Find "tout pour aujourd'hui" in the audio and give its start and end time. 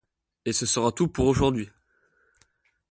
0.91-1.69